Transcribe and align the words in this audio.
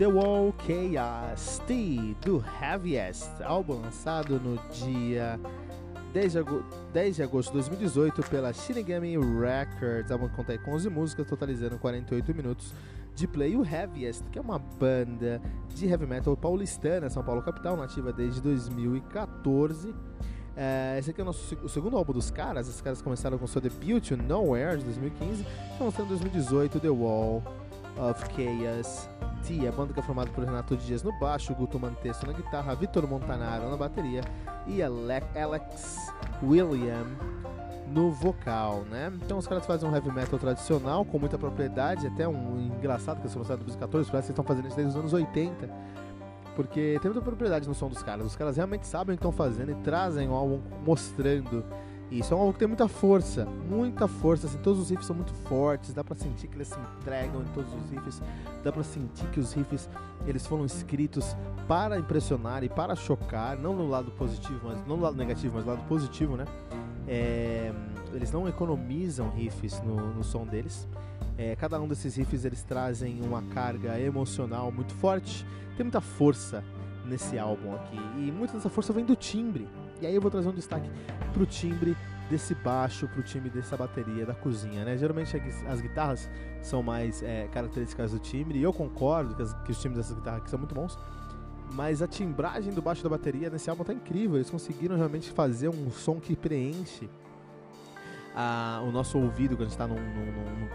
The 0.00 0.06
Wall 0.06 0.54
Chaos 0.66 1.58
T 1.66 2.16
do 2.24 2.42
Heaviest, 2.58 3.28
álbum 3.44 3.82
lançado 3.82 4.40
no 4.40 4.58
dia 4.72 5.38
10 6.14 6.32
de, 6.32 6.38
agosto, 6.38 6.64
10 6.94 7.16
de 7.16 7.22
agosto 7.22 7.48
de 7.48 7.52
2018 7.56 8.22
pela 8.30 8.50
Shinigami 8.50 9.18
Records. 9.18 10.10
Álbum 10.10 10.26
que 10.30 10.36
conta 10.36 10.56
com 10.56 10.72
11 10.72 10.88
músicas, 10.88 11.26
totalizando 11.26 11.78
48 11.78 12.34
minutos 12.34 12.72
de 13.14 13.28
play. 13.28 13.54
O 13.54 13.62
Heaviest, 13.62 14.24
que 14.32 14.38
é 14.38 14.40
uma 14.40 14.58
banda 14.58 15.38
de 15.68 15.86
heavy 15.86 16.06
metal 16.06 16.34
paulistana, 16.34 17.10
São 17.10 17.22
Paulo 17.22 17.42
capital, 17.42 17.76
nativa 17.76 18.10
desde 18.10 18.40
2014. 18.40 19.94
É, 20.56 20.96
esse 20.98 21.10
aqui 21.10 21.20
é 21.20 21.24
o, 21.24 21.26
nosso, 21.26 21.54
o 21.62 21.68
segundo 21.68 21.98
álbum 21.98 22.14
dos 22.14 22.30
caras. 22.30 22.68
Esses 22.68 22.80
caras 22.80 23.02
começaram 23.02 23.36
com 23.36 23.46
seu 23.46 23.60
debut, 23.60 24.12
Nowhere, 24.12 24.78
de 24.78 24.84
2015, 24.84 25.42
e 25.78 25.82
lançando 25.82 26.06
em 26.06 26.08
2018 26.08 26.80
The 26.80 26.88
Wall 26.88 27.42
of 27.98 28.24
Chaos 28.34 29.06
T, 29.46 29.66
a 29.66 29.72
banda 29.72 29.92
que 29.92 30.00
é 30.00 30.02
formada 30.02 30.30
por 30.30 30.44
Renato 30.44 30.76
Dias 30.76 31.02
no 31.02 31.12
baixo, 31.18 31.54
Guto 31.54 31.78
Mantesso 31.78 32.26
na 32.26 32.32
guitarra, 32.32 32.74
Vitor 32.74 33.06
Montanaro 33.06 33.70
na 33.70 33.76
bateria 33.76 34.22
e 34.66 34.82
Alex 34.82 36.12
William 36.42 37.06
no 37.88 38.10
vocal, 38.10 38.82
né? 38.88 39.12
Então 39.24 39.38
os 39.38 39.46
caras 39.46 39.66
fazem 39.66 39.88
um 39.88 39.94
heavy 39.94 40.12
metal 40.12 40.38
tradicional 40.38 41.04
com 41.04 41.18
muita 41.18 41.36
propriedade, 41.36 42.06
até 42.06 42.26
um 42.28 42.60
engraçado 42.60 43.16
que 43.16 43.22
eles 43.22 43.34
começaram 43.34 43.60
em 43.60 43.64
2014, 43.64 44.10
parece 44.10 44.26
que 44.26 44.32
estão 44.32 44.44
fazendo 44.44 44.68
isso 44.68 44.76
desde 44.76 44.92
os 44.92 44.96
anos 44.96 45.12
80. 45.12 45.68
Porque 46.54 46.98
tem 47.00 47.10
muita 47.10 47.24
propriedade 47.24 47.66
no 47.66 47.74
som 47.74 47.88
dos 47.88 48.02
caras. 48.02 48.26
Os 48.26 48.36
caras 48.36 48.56
realmente 48.56 48.86
sabem 48.86 49.14
o 49.14 49.18
que 49.18 49.24
estão 49.24 49.32
fazendo 49.32 49.72
e 49.72 49.74
trazem 49.76 50.28
um 50.28 50.34
álbum 50.34 50.60
mostrando 50.84 51.64
isso 52.10 52.34
é 52.34 52.36
um 52.36 52.40
álbum 52.40 52.52
que 52.52 52.58
tem 52.58 52.68
muita 52.68 52.88
força, 52.88 53.44
muita 53.44 54.08
força, 54.08 54.48
assim, 54.48 54.58
todos 54.58 54.80
os 54.80 54.90
riffs 54.90 55.06
são 55.06 55.14
muito 55.14 55.32
fortes, 55.32 55.92
dá 55.92 56.02
pra 56.02 56.16
sentir 56.16 56.48
que 56.48 56.56
eles 56.56 56.68
se 56.68 56.78
entregam 56.98 57.42
em 57.42 57.46
todos 57.54 57.72
os 57.72 57.90
riffs, 57.90 58.20
dá 58.64 58.72
pra 58.72 58.82
sentir 58.82 59.26
que 59.28 59.38
os 59.38 59.52
riffs 59.52 59.88
eles 60.26 60.44
foram 60.44 60.64
escritos 60.64 61.36
para 61.68 61.98
impressionar 61.98 62.64
e 62.64 62.68
para 62.68 62.96
chocar, 62.96 63.56
não 63.56 63.74
no 63.74 63.88
lado 63.88 64.10
positivo, 64.10 64.60
mas 64.64 64.78
não 64.86 64.96
no 64.96 65.02
lado 65.02 65.16
negativo, 65.16 65.54
mas 65.54 65.64
no 65.64 65.70
lado 65.70 65.86
positivo, 65.86 66.36
né? 66.36 66.44
É, 67.06 67.72
eles 68.12 68.32
não 68.32 68.48
economizam 68.48 69.30
riffs 69.30 69.80
no, 69.82 70.12
no 70.12 70.24
som 70.24 70.44
deles. 70.44 70.88
É, 71.38 71.54
cada 71.54 71.80
um 71.80 71.86
desses 71.86 72.16
riffs 72.16 72.44
eles 72.44 72.62
trazem 72.64 73.20
uma 73.22 73.40
carga 73.42 73.98
emocional 74.00 74.72
muito 74.72 74.92
forte, 74.94 75.46
tem 75.76 75.84
muita 75.84 76.00
força 76.00 76.62
nesse 77.10 77.38
álbum 77.38 77.74
aqui. 77.74 77.98
E 78.16 78.32
muita 78.32 78.54
dessa 78.54 78.70
força 78.70 78.92
vem 78.92 79.04
do 79.04 79.16
timbre. 79.16 79.68
E 80.00 80.06
aí 80.06 80.14
eu 80.14 80.20
vou 80.20 80.30
trazer 80.30 80.48
um 80.48 80.52
destaque 80.52 80.88
pro 81.32 81.44
timbre 81.44 81.96
desse 82.30 82.54
baixo, 82.54 83.08
pro 83.08 83.22
timbre 83.22 83.50
dessa 83.50 83.76
bateria 83.76 84.24
da 84.24 84.34
cozinha, 84.34 84.84
né? 84.84 84.96
Geralmente 84.96 85.36
as 85.68 85.80
guitarras 85.80 86.30
são 86.62 86.82
mais 86.82 87.22
é, 87.22 87.48
características 87.48 88.12
do 88.12 88.20
timbre, 88.20 88.58
e 88.58 88.62
eu 88.62 88.72
concordo 88.72 89.34
que, 89.34 89.42
as, 89.42 89.52
que 89.64 89.72
os 89.72 89.80
timbres 89.80 89.98
dessas 89.98 90.16
guitarras 90.16 90.40
aqui 90.40 90.48
são 90.48 90.58
muito 90.58 90.74
bons, 90.74 90.96
mas 91.72 92.00
a 92.00 92.06
timbragem 92.06 92.72
do 92.72 92.80
baixo 92.80 93.02
da 93.02 93.08
bateria 93.08 93.50
nesse 93.50 93.68
álbum 93.68 93.82
tá 93.82 93.92
incrível, 93.92 94.36
eles 94.36 94.48
conseguiram 94.48 94.96
realmente 94.96 95.30
fazer 95.32 95.68
um 95.68 95.90
som 95.90 96.20
que 96.20 96.36
preenche 96.36 97.10
a, 98.34 98.80
o 98.86 98.92
nosso 98.92 99.18
ouvido 99.18 99.56
quando 99.56 99.66
a 99.66 99.70
gente 99.70 99.78
tá 99.78 99.88
num, 99.88 99.96
num, 99.96 100.32
num 100.32 100.68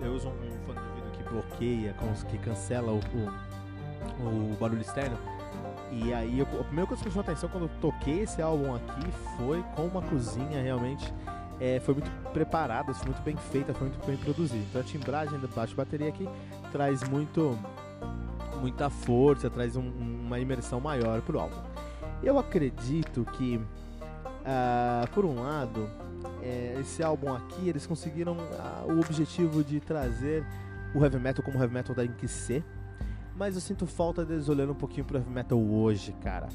eu 0.00 0.14
uso 0.14 0.28
um 0.28 0.32
fone 0.64 0.78
de 0.78 0.86
ouvido 0.86 1.10
que 1.12 1.22
bloqueia, 1.24 1.94
que 2.30 2.38
cancela 2.38 2.92
o, 2.92 3.00
o, 4.20 4.52
o 4.52 4.56
barulho 4.58 4.80
externo, 4.80 5.18
e 5.92 6.12
aí, 6.14 6.38
eu, 6.38 6.46
a 6.60 6.64
primeira 6.64 6.86
coisa 6.86 7.02
que 7.02 7.10
chamou 7.10 7.22
atenção 7.22 7.48
quando 7.48 7.64
eu 7.64 7.70
toquei 7.80 8.20
esse 8.20 8.40
álbum 8.40 8.74
aqui 8.74 9.10
foi 9.36 9.62
com 9.74 9.86
uma 9.86 10.02
cozinha 10.02 10.62
realmente 10.62 11.12
é, 11.60 11.78
foi 11.80 11.94
muito 11.94 12.10
preparada, 12.32 12.94
foi 12.94 13.10
muito 13.10 13.22
bem 13.22 13.36
feita, 13.36 13.74
foi 13.74 13.88
muito 13.88 14.06
bem 14.06 14.16
produzida. 14.16 14.64
Então 14.70 14.80
a 14.80 14.84
timbragem 14.84 15.38
do 15.38 15.48
baixo 15.48 15.76
bateria 15.76 16.08
aqui 16.08 16.26
traz 16.72 17.06
muito 17.08 17.58
muita 18.60 18.90
força, 18.90 19.48
traz 19.48 19.76
um, 19.76 19.88
uma 19.88 20.38
imersão 20.38 20.80
maior 20.80 21.20
pro 21.22 21.38
álbum. 21.38 21.56
Eu 22.22 22.38
acredito 22.38 23.26
que, 23.32 23.56
uh, 23.56 25.10
por 25.14 25.24
um 25.24 25.42
lado, 25.42 25.88
é, 26.42 26.76
esse 26.78 27.02
álbum 27.02 27.34
aqui 27.34 27.68
eles 27.68 27.86
conseguiram 27.86 28.36
uh, 28.36 28.92
o 28.92 29.00
objetivo 29.00 29.64
de 29.64 29.80
trazer 29.80 30.44
o 30.94 31.02
heavy 31.02 31.18
metal 31.18 31.42
como 31.42 31.58
heavy 31.58 31.72
metal 31.72 31.94
da 31.94 32.06
que 32.06 32.28
ser 32.28 32.62
mas 33.40 33.54
eu 33.54 33.60
sinto 33.62 33.86
falta 33.86 34.22
deles 34.22 34.50
olhando 34.50 34.72
um 34.72 34.74
pouquinho 34.74 35.06
pro 35.06 35.16
heavy 35.16 35.30
metal 35.30 35.58
hoje, 35.58 36.14
cara. 36.22 36.46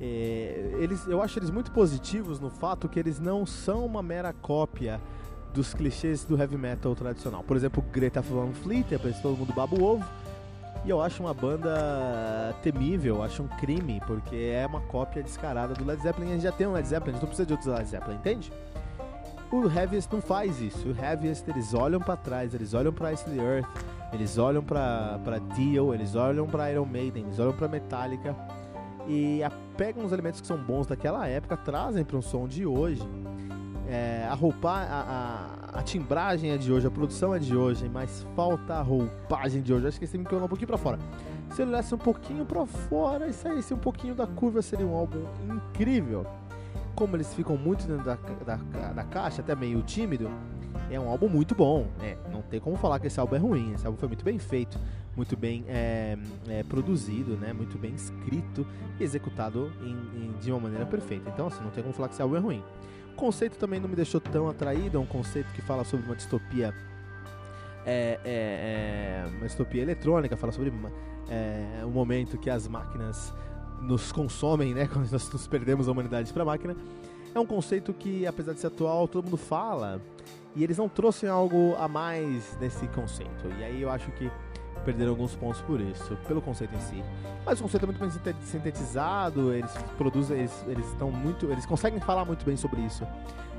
É, 0.00 0.76
eles, 0.78 1.04
eu 1.08 1.20
acho 1.20 1.40
eles 1.40 1.50
muito 1.50 1.72
positivos 1.72 2.38
no 2.38 2.50
fato 2.50 2.88
que 2.88 3.00
eles 3.00 3.18
não 3.18 3.44
são 3.44 3.84
uma 3.84 4.00
mera 4.00 4.32
cópia 4.32 5.00
dos 5.52 5.74
clichês 5.74 6.24
do 6.24 6.38
heavy 6.40 6.56
metal 6.56 6.94
tradicional. 6.94 7.42
Por 7.42 7.56
exemplo, 7.56 7.82
Greta 7.92 8.20
Van 8.20 8.52
Fleet, 8.52 8.94
é 8.94 8.98
pra 8.98 9.10
todo 9.10 9.36
mundo 9.36 9.52
baba 9.52 9.74
o 9.74 9.82
ovo. 9.82 10.04
E 10.84 10.90
eu 10.90 11.00
acho 11.02 11.20
uma 11.20 11.34
banda 11.34 12.54
temível, 12.62 13.20
acho 13.20 13.42
um 13.42 13.48
crime, 13.48 14.00
porque 14.06 14.36
é 14.36 14.64
uma 14.66 14.82
cópia 14.82 15.20
descarada 15.20 15.74
do 15.74 15.84
Led 15.84 16.00
Zeppelin. 16.00 16.28
A 16.28 16.32
gente 16.34 16.42
já 16.42 16.52
tem 16.52 16.68
um 16.68 16.72
Led 16.72 16.86
Zeppelin, 16.86 17.10
a 17.10 17.12
gente 17.14 17.22
não 17.22 17.28
precisa 17.28 17.46
de 17.46 17.52
outros 17.54 17.74
Led 17.74 17.88
Zeppelin, 17.88 18.16
entende? 18.16 18.52
O 19.54 19.70
Heaviest 19.70 20.12
não 20.12 20.20
faz 20.20 20.60
isso. 20.60 20.88
O 20.88 20.96
Heaviest 21.00 21.48
eles 21.48 21.74
olham 21.74 22.00
para 22.00 22.16
trás, 22.16 22.52
eles 22.52 22.74
olham 22.74 22.92
para 22.92 23.12
Ice 23.12 23.24
the 23.24 23.40
Earth, 23.40 23.68
eles 24.12 24.36
olham 24.36 24.64
para 24.64 25.38
Dio, 25.54 25.94
eles 25.94 26.16
olham 26.16 26.44
para 26.44 26.72
Iron 26.72 26.84
Maiden, 26.84 27.22
eles 27.26 27.38
olham 27.38 27.52
para 27.52 27.68
Metallica 27.68 28.34
e 29.06 29.42
pegam 29.76 30.04
os 30.04 30.10
elementos 30.10 30.40
que 30.40 30.46
são 30.48 30.56
bons 30.56 30.88
daquela 30.88 31.28
época, 31.28 31.56
trazem 31.56 32.04
para 32.04 32.16
um 32.16 32.22
som 32.22 32.48
de 32.48 32.66
hoje. 32.66 33.08
É, 33.86 34.26
a 34.28 34.34
roupa, 34.34 34.70
a, 34.70 35.70
a, 35.72 35.78
a, 35.78 35.82
timbragem 35.84 36.50
é 36.50 36.56
de 36.56 36.72
hoje, 36.72 36.88
a 36.88 36.90
produção 36.90 37.32
é 37.32 37.38
de 37.38 37.54
hoje, 37.54 37.88
mas 37.88 38.26
falta 38.34 38.74
a 38.74 38.82
roupagem 38.82 39.62
de 39.62 39.72
hoje. 39.72 39.86
Acho 39.86 40.00
que 40.00 40.04
esse 40.04 40.18
me 40.18 40.24
um 40.24 40.48
pouquinho 40.48 40.66
para 40.66 40.78
fora. 40.78 40.98
Se 41.50 41.62
ele 41.62 41.70
olhasse 41.70 41.94
um 41.94 41.98
pouquinho 41.98 42.44
para 42.44 42.66
fora 42.66 43.28
e 43.28 43.32
saísse 43.32 43.72
um 43.72 43.78
pouquinho 43.78 44.16
da 44.16 44.26
curva, 44.26 44.60
seria 44.62 44.84
um 44.84 44.96
álbum 44.96 45.22
incrível. 45.48 46.26
Como 46.94 47.16
eles 47.16 47.34
ficam 47.34 47.56
muito 47.56 47.86
dentro 47.86 48.04
da, 48.04 48.16
da, 48.44 48.92
da 48.92 49.04
caixa, 49.04 49.42
até 49.42 49.54
meio 49.54 49.82
tímido, 49.82 50.30
é 50.90 50.98
um 50.98 51.08
álbum 51.08 51.28
muito 51.28 51.54
bom, 51.54 51.86
né? 51.98 52.16
Não 52.30 52.42
tem 52.42 52.60
como 52.60 52.76
falar 52.76 52.98
que 52.98 53.06
esse 53.06 53.18
álbum 53.18 53.36
é 53.36 53.38
ruim. 53.38 53.72
Esse 53.74 53.86
álbum 53.86 53.98
foi 53.98 54.08
muito 54.08 54.24
bem 54.24 54.38
feito, 54.38 54.78
muito 55.16 55.36
bem 55.36 55.64
é, 55.66 56.16
é, 56.48 56.62
produzido, 56.62 57.36
né? 57.36 57.52
Muito 57.52 57.78
bem 57.78 57.94
escrito 57.94 58.66
e 58.98 59.04
executado 59.04 59.72
em, 59.82 59.92
em, 59.92 60.32
de 60.40 60.50
uma 60.50 60.60
maneira 60.60 60.86
perfeita. 60.86 61.28
Então, 61.30 61.46
assim, 61.46 61.62
não 61.62 61.70
tem 61.70 61.82
como 61.82 61.94
falar 61.94 62.08
que 62.08 62.14
esse 62.14 62.22
álbum 62.22 62.36
é 62.36 62.40
ruim. 62.40 62.62
O 63.12 63.16
conceito 63.16 63.56
também 63.58 63.80
não 63.80 63.88
me 63.88 63.96
deixou 63.96 64.20
tão 64.20 64.48
atraído. 64.48 64.96
É 64.96 65.00
um 65.00 65.06
conceito 65.06 65.52
que 65.52 65.62
fala 65.62 65.84
sobre 65.84 66.06
uma 66.06 66.16
distopia, 66.16 66.74
é, 67.86 68.20
é, 68.24 69.24
é 69.24 69.36
uma 69.36 69.46
distopia 69.46 69.82
eletrônica. 69.82 70.36
Fala 70.36 70.52
sobre 70.52 70.72
um 71.84 71.90
momento 71.90 72.38
que 72.38 72.50
as 72.50 72.68
máquinas 72.68 73.32
nos 73.84 74.12
consomem, 74.12 74.74
né? 74.74 74.88
Quando 74.92 75.10
nós 75.10 75.30
nos 75.30 75.46
perdemos 75.46 75.88
a 75.88 75.92
humanidade 75.92 76.32
para 76.32 76.42
a 76.42 76.46
máquina. 76.46 76.76
É 77.34 77.38
um 77.38 77.46
conceito 77.46 77.92
que, 77.92 78.26
apesar 78.26 78.52
de 78.52 78.60
ser 78.60 78.68
atual, 78.68 79.08
todo 79.08 79.24
mundo 79.24 79.36
fala 79.36 80.00
e 80.54 80.62
eles 80.62 80.78
não 80.78 80.88
trouxeram 80.88 81.34
algo 81.34 81.74
a 81.76 81.88
mais 81.88 82.56
nesse 82.60 82.86
conceito. 82.88 83.48
E 83.58 83.64
aí 83.64 83.82
eu 83.82 83.90
acho 83.90 84.10
que 84.12 84.30
perderam 84.84 85.10
alguns 85.10 85.34
pontos 85.34 85.60
por 85.62 85.80
isso, 85.80 86.16
pelo 86.28 86.40
conceito 86.40 86.74
em 86.74 86.80
si. 86.80 87.04
Mas 87.44 87.58
o 87.58 87.62
conceito 87.62 87.82
é 87.82 87.86
muito 87.86 87.98
bem 87.98 88.10
sintetizado, 88.42 89.52
eles 89.52 89.72
produzem, 89.96 90.38
eles, 90.38 90.64
eles 90.66 90.86
estão 90.88 91.10
muito, 91.10 91.50
eles 91.50 91.66
conseguem 91.66 92.00
falar 92.00 92.24
muito 92.24 92.44
bem 92.44 92.56
sobre 92.56 92.80
isso. 92.82 93.06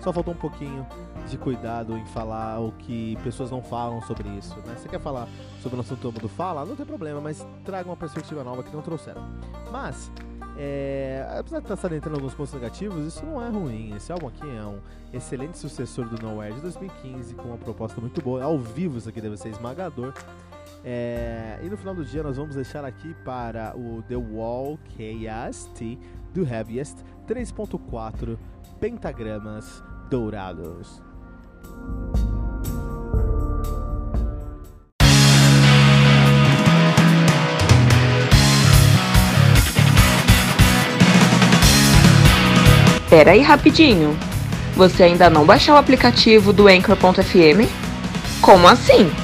Só 0.00 0.12
faltou 0.12 0.34
um 0.34 0.36
pouquinho 0.36 0.86
de 1.28 1.38
cuidado 1.38 1.96
em 1.96 2.04
falar 2.06 2.60
o 2.60 2.72
que 2.72 3.16
pessoas 3.22 3.50
não 3.50 3.62
falam 3.62 4.02
sobre 4.02 4.28
isso. 4.28 4.54
Né? 4.66 4.74
Você 4.76 4.88
quer 4.88 5.00
falar 5.00 5.26
sobre 5.62 5.78
o 5.78 5.80
assunto 5.80 6.00
todo 6.00 6.14
mundo 6.14 6.28
fala, 6.28 6.64
não 6.64 6.76
tem 6.76 6.84
problema, 6.84 7.20
mas 7.20 7.46
traga 7.64 7.88
uma 7.88 7.96
perspectiva 7.96 8.44
nova 8.44 8.62
que 8.62 8.74
não 8.74 8.82
trouxeram. 8.82 9.22
Mas 9.72 10.10
é, 10.56 11.26
apesar 11.36 11.58
de 11.58 11.64
estar 11.64 11.76
salientando 11.76 12.16
alguns 12.16 12.34
pontos 12.34 12.52
negativos, 12.52 13.04
isso 13.06 13.24
não 13.24 13.42
é 13.42 13.48
ruim. 13.48 13.94
Esse 13.96 14.12
álbum 14.12 14.28
aqui 14.28 14.48
é 14.48 14.64
um 14.64 14.78
excelente 15.12 15.58
sucessor 15.58 16.08
do 16.08 16.20
Nowhere 16.22 16.54
de 16.54 16.60
2015, 16.60 17.34
com 17.34 17.48
uma 17.48 17.58
proposta 17.58 18.00
muito 18.00 18.22
boa. 18.22 18.42
Ao 18.42 18.58
vivo, 18.58 18.98
isso 18.98 19.08
aqui 19.08 19.20
deve 19.20 19.36
ser 19.36 19.48
esmagador. 19.48 20.12
É, 20.84 21.58
e 21.62 21.68
no 21.68 21.76
final 21.76 21.94
do 21.94 22.04
dia 22.04 22.22
nós 22.22 22.36
vamos 22.36 22.54
deixar 22.54 22.84
aqui 22.84 23.14
para 23.24 23.74
o 23.76 24.02
The 24.02 24.16
Wall 24.16 24.78
KST 24.90 25.98
do 26.34 26.46
Heaviest 26.46 26.98
3.4 27.26 28.38
pentagramas 28.78 29.82
dourados. 30.10 31.02
Pera 43.08 43.30
aí 43.30 43.42
rapidinho. 43.42 44.18
Você 44.74 45.04
ainda 45.04 45.30
não 45.30 45.46
baixou 45.46 45.76
o 45.76 45.78
aplicativo 45.78 46.52
do 46.52 46.66
Anchor.fm? 46.66 47.70
Como 48.40 48.66
assim? 48.66 49.23